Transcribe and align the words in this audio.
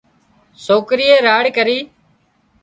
سوڪرِيئي 0.65 1.17
راڙ 1.27 1.43
ڪرِي 1.57 1.77